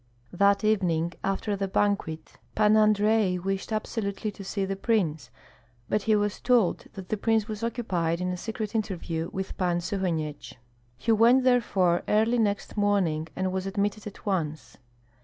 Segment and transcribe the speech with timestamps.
[0.33, 5.29] That evening after the banquet, Pan Andrei wished absolutely to see the prince,
[5.89, 9.77] but he was told that the prince was occupied in a secret interview with Pan
[9.79, 10.55] Suhanyets.
[10.97, 14.77] He went therefore early next morning, and was admitted at once.